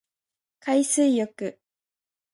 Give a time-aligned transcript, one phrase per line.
[0.61, 1.59] 海水浴